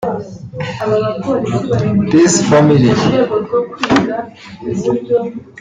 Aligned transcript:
Peace 2.09 2.39
Family 2.49 2.89